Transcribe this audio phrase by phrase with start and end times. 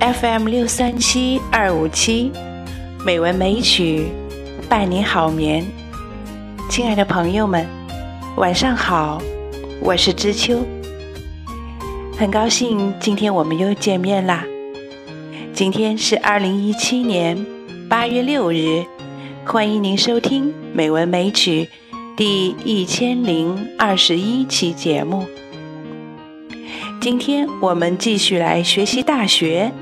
[0.00, 2.30] FM 六三七二五七，
[3.04, 4.06] 美文美曲
[4.68, 5.66] 伴你好眠。
[6.70, 7.66] 亲爱的朋友们，
[8.36, 9.20] 晚上好，
[9.80, 10.64] 我是知秋，
[12.16, 14.44] 很高兴今天我们又见面啦。
[15.52, 17.44] 今天是二零一七年
[17.88, 18.84] 八月六日，
[19.44, 21.68] 欢迎您收听美文美曲
[22.16, 25.26] 第一千零二十一期节目。
[27.00, 29.72] 今天我们继续来学习《大学》。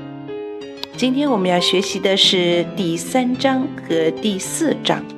[0.97, 5.16] 今天我们要学习的是第三章和第四章。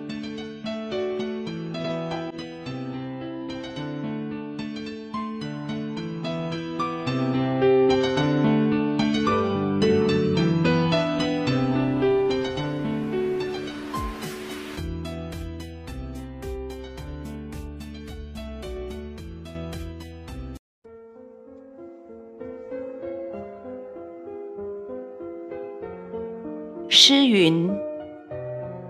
[26.91, 27.69] 诗云：“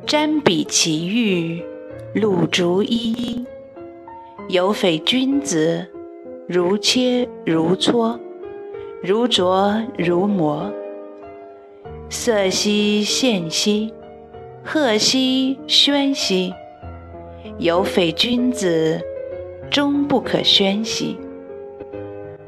[0.07, 1.61] 瞻彼其玉，
[2.13, 3.45] 露竹依依。
[4.47, 5.85] 有匪君子，
[6.47, 8.17] 如切如磋，
[9.03, 10.71] 如琢如磨。
[12.09, 13.93] 色兮宪兮，
[14.63, 16.53] 赫兮宣兮。
[17.57, 19.01] 有匪君子，
[19.69, 21.17] 终不可宣兮。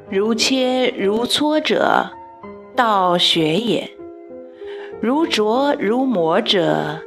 [0.09, 2.09] 如切如磋者，
[2.73, 3.91] 道学也。”
[5.01, 6.99] 如琢如磨者，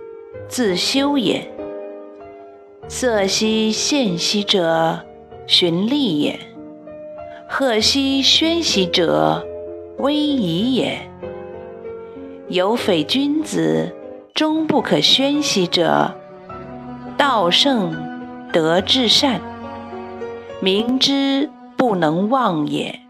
[0.49, 1.43] 自修也；
[2.89, 4.99] 色兮宪兮者，
[5.47, 6.35] 循吏也；
[7.49, 9.47] 赫兮宣兮者，
[9.99, 11.09] 威仪也。
[12.49, 13.95] 有匪君子，
[14.35, 16.17] 终不可宣兮者，
[17.17, 17.95] 道圣
[18.53, 19.41] 德至善，
[20.61, 23.04] 明之不能忘也。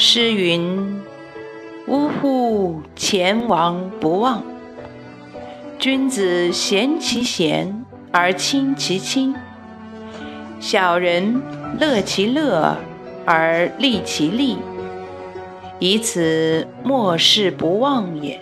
[0.00, 1.02] 诗云
[1.88, 2.80] ：“呜呼！
[2.94, 4.44] 前王不忘。
[5.76, 9.34] 君子贤其贤而亲其亲，
[10.60, 11.42] 小人
[11.80, 12.76] 乐其乐
[13.26, 14.58] 而利其利，
[15.80, 18.40] 以此莫世不忘也。”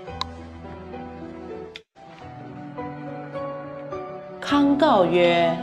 [4.43, 5.57] 康告曰：“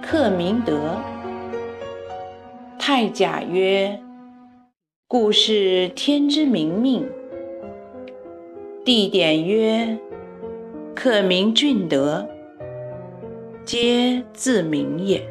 [0.00, 0.96] 克明德。”
[2.80, 4.00] 太甲曰：
[5.10, 7.08] 故是天之明命。
[8.84, 9.96] 地点曰：
[10.94, 12.28] 克明俊德，
[13.64, 15.26] 皆自明也。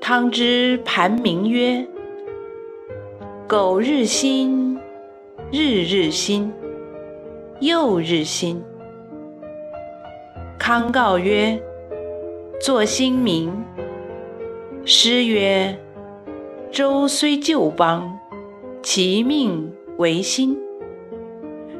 [0.00, 1.84] 汤之盘铭曰：
[3.48, 4.78] 苟日新，
[5.50, 6.52] 日日新，
[7.58, 8.62] 又日新。
[10.56, 11.60] 康告曰：
[12.60, 13.52] 作新民。
[14.84, 15.78] 诗曰
[16.72, 18.18] ：“周虽旧邦，
[18.82, 20.58] 其命维新。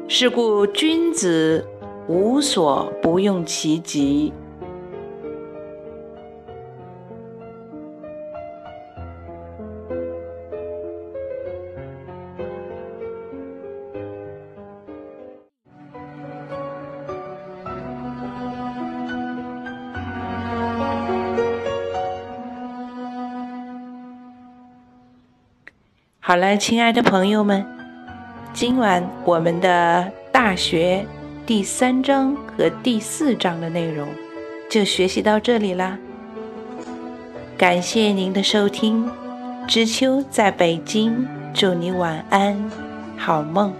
[0.07, 1.67] 是故君子
[2.07, 4.31] 无所不用其极。”
[26.25, 27.65] 好了，亲爱的朋友们，
[28.53, 31.05] 今晚我们的大学
[31.45, 34.07] 第三章和第四章的内容
[34.69, 35.97] 就学习到这里啦。
[37.57, 39.05] 感谢您的收听，
[39.67, 42.71] 知秋在北京，祝你晚安，
[43.17, 43.73] 好梦。